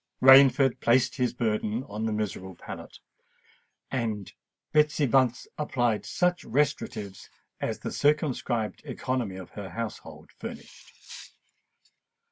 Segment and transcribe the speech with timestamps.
[0.19, 2.97] Rainford placed his burden on the miserable pallet,
[3.91, 4.33] and
[4.71, 11.35] Betsy Bunce applied such restoratives as the circumscribed economy of her household furnished.